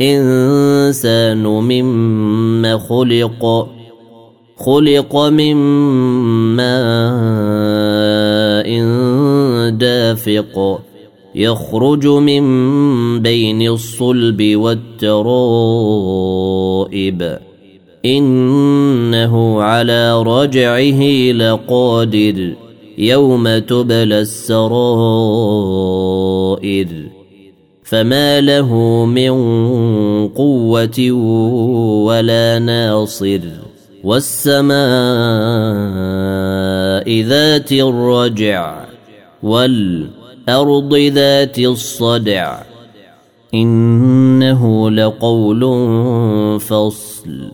[0.00, 3.68] الإنسان مما خلق
[4.56, 5.56] خلق من
[6.56, 6.80] ماء
[9.70, 10.80] دافق
[11.34, 12.42] يخرج من
[13.22, 15.18] بين الصلب والترائب.
[18.04, 22.54] إنه على رجعه لقادر
[22.98, 24.80] يوم تبلى السرائر.
[27.82, 29.30] فما له من
[30.28, 31.10] قوة
[32.04, 33.40] ولا ناصر.
[34.04, 34.80] والسماء
[37.22, 38.84] ذات الرجع
[39.42, 42.62] والارض ذات الصدع
[43.54, 45.60] انه لقول
[46.60, 47.50] فصل.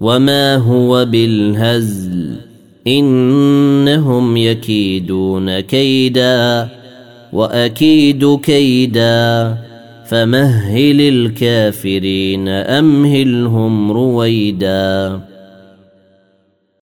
[0.00, 2.36] وما هو بالهزل
[2.86, 6.79] انهم يكيدون كيدا.
[7.32, 9.56] وأكيد كيدا
[10.06, 15.20] فمهل الكافرين أمهلهم رويدا.